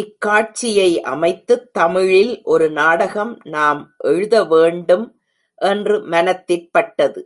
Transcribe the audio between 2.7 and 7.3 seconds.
நாடகம் நாம் எழுதவேண்டும் என்று மனத்திற்பட்டது.